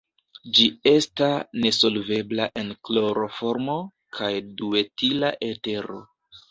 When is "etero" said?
5.55-6.05